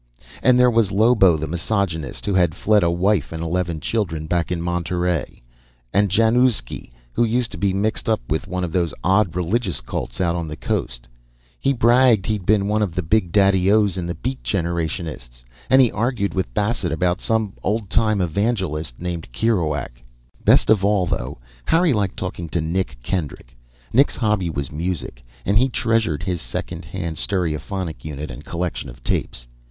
[0.41, 4.51] And there was Lobo, the misogynist, who had fled a wife and eleven children back
[4.51, 5.43] in Monterey;
[5.93, 10.19] and Januzki, who used to be mixed up with one of those odd religious cults
[10.19, 11.07] out on the Coast.
[11.59, 15.79] He bragged he'd been one of the Big Daddy Os in the Beat Generationists, and
[15.83, 20.01] he argued with Bassett about some old time evangelist named Kerouac.
[20.43, 23.55] Best of all, though, Harry liked talking to Nick Kendrick.
[23.93, 29.03] Nick's hobby was music, and he treasured his second hand stereophonic unit and collection of
[29.03, 29.45] tapes.